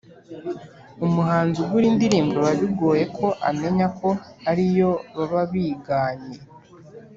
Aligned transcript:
umuhanzi 1.05 1.57
ugura 1.63 1.85
indirimbo 1.91 2.33
biba 2.37 2.51
bigoye 2.61 3.03
ko 3.17 3.27
amenya 3.49 3.87
ko 3.99 4.09
ari 4.49 4.63
iyo 4.73 4.91
baba 5.15 5.41
biganye, 5.51 6.37